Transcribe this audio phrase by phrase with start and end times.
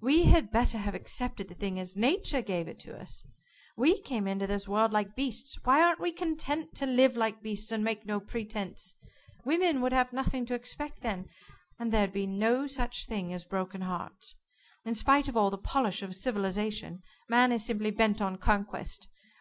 [0.00, 3.22] We had better have accepted the thing as Nature gave it to us.
[3.76, 7.70] We came into this world like beasts why aren't we content to live like beasts,
[7.70, 8.96] and make no pretenses?
[9.44, 11.28] Women would have nothing to expect then,
[11.78, 14.34] and there'd be no such thing as broken hearts.
[14.84, 19.06] In spite of all the polish of civilization, man is simply bent on conquest.